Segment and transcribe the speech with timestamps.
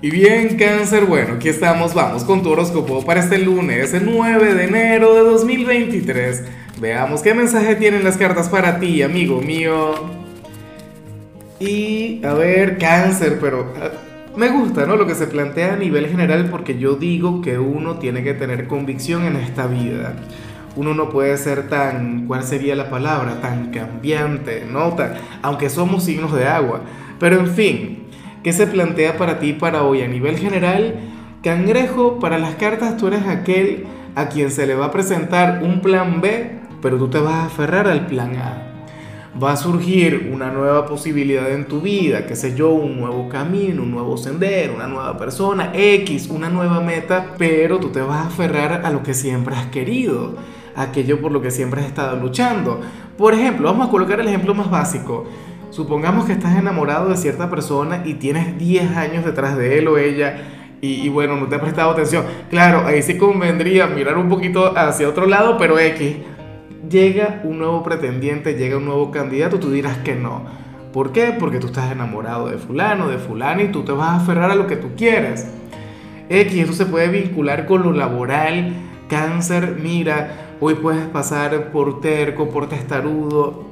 [0.00, 4.54] Y bien, cáncer, bueno, aquí estamos, vamos con tu horóscopo para este lunes, el 9
[4.54, 6.44] de enero de 2023.
[6.80, 9.94] Veamos qué mensaje tienen las cartas para ti, amigo mío.
[11.58, 13.90] Y, a ver, cáncer, pero ah,
[14.36, 14.94] me gusta, ¿no?
[14.94, 18.68] Lo que se plantea a nivel general porque yo digo que uno tiene que tener
[18.68, 20.14] convicción en esta vida.
[20.76, 23.40] Uno no puede ser tan, ¿cuál sería la palabra?
[23.40, 24.94] Tan cambiante, ¿no?
[25.42, 26.82] aunque somos signos de agua.
[27.18, 28.07] Pero en fin,
[28.42, 30.94] ¿Qué se plantea para ti para hoy a nivel general?
[31.42, 35.80] Cangrejo, para las cartas tú eres aquel a quien se le va a presentar un
[35.80, 38.64] plan B, pero tú te vas a aferrar al plan A.
[39.42, 43.82] Va a surgir una nueva posibilidad en tu vida, qué sé yo, un nuevo camino,
[43.82, 48.28] un nuevo sendero, una nueva persona, X, una nueva meta, pero tú te vas a
[48.28, 50.36] aferrar a lo que siempre has querido,
[50.76, 52.80] aquello por lo que siempre has estado luchando.
[53.16, 55.26] Por ejemplo, vamos a colocar el ejemplo más básico.
[55.70, 59.98] Supongamos que estás enamorado de cierta persona y tienes 10 años detrás de él o
[59.98, 60.36] ella
[60.80, 62.24] y, bueno, no te ha prestado atención.
[62.50, 66.16] Claro, ahí sí convendría mirar un poquito hacia otro lado, pero X,
[66.88, 70.44] llega un nuevo pretendiente, llega un nuevo candidato, tú dirás que no.
[70.92, 71.34] ¿Por qué?
[71.38, 74.54] Porque tú estás enamorado de fulano, de fulano y tú te vas a aferrar a
[74.54, 75.48] lo que tú quieres.
[76.28, 78.72] X, eso se puede vincular con lo laboral,
[79.08, 83.67] cáncer, mira, hoy puedes pasar por terco, por testarudo,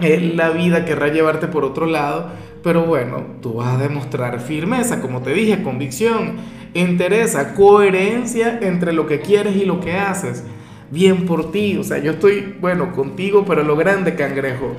[0.00, 2.30] la vida querrá llevarte por otro lado,
[2.62, 6.36] pero bueno, tú vas a demostrar firmeza, como te dije, convicción,
[6.72, 10.44] interés, coherencia entre lo que quieres y lo que haces.
[10.90, 14.74] Bien por ti, o sea, yo estoy, bueno, contigo, pero lo grande, cangrejo.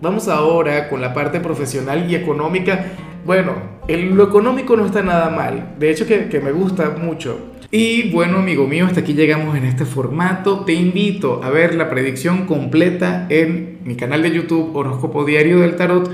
[0.00, 2.86] Vamos ahora con la parte profesional y económica.
[3.24, 3.52] Bueno,
[3.88, 7.54] lo económico no está nada mal, de hecho que, que me gusta mucho.
[7.70, 10.60] Y bueno, amigo mío, hasta aquí llegamos en este formato.
[10.60, 15.74] Te invito a ver la predicción completa en mi canal de YouTube Horóscopo Diario del
[15.76, 16.10] Tarot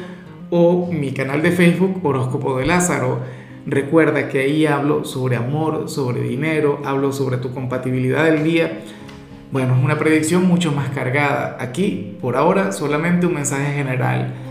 [0.50, 3.20] o mi canal de Facebook Horóscopo de Lázaro.
[3.66, 8.80] Recuerda que ahí hablo sobre amor, sobre dinero, hablo sobre tu compatibilidad del día.
[9.52, 11.56] Bueno, es una predicción mucho más cargada.
[11.60, 14.32] Aquí, por ahora, solamente un mensaje general.